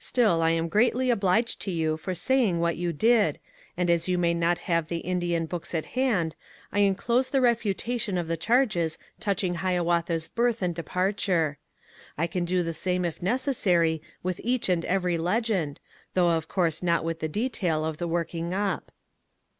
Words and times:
Still 0.00 0.42
I 0.42 0.50
am 0.50 0.66
greatly 0.66 1.08
obliged 1.08 1.60
to 1.60 1.70
you 1.70 1.96
for 1.96 2.10
MINISTERIAL 2.10 2.64
EXPERIENCES 2.66 2.88
213 2.96 2.98
saying 2.98 2.98
what 2.98 3.06
you 3.06 3.22
did, 3.32 3.40
and 3.76 3.88
as 3.90 4.08
you 4.08 4.18
may 4.18 4.34
not 4.34 4.58
have 4.66 4.88
the 4.88 4.96
Indian 4.96 5.46
books 5.46 5.72
at 5.72 5.84
hand 5.94 6.34
I 6.72 6.80
enclose 6.80 7.30
the 7.30 7.40
refutation 7.40 8.18
of 8.18 8.26
the 8.26 8.36
charges 8.36 8.98
touch 9.20 9.44
ing 9.44 9.54
Hiawatha's 9.54 10.26
birth 10.26 10.62
and 10.62 10.74
departure. 10.74 11.58
I 12.16 12.26
can 12.26 12.44
do 12.44 12.64
the 12.64 12.74
same 12.74 13.04
if 13.04 13.22
necessary 13.22 14.02
with 14.20 14.40
each 14.42 14.68
and 14.68 14.84
every 14.84 15.16
legend, 15.16 15.78
though 16.14 16.30
of 16.32 16.48
course 16.48 16.82
not 16.82 17.04
with 17.04 17.20
the 17.20 17.28
detail 17.28 17.84
of 17.84 17.98
the 17.98 18.08
working 18.08 18.52
up. 18.52 18.90